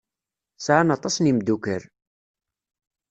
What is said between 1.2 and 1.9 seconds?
yimeddukal.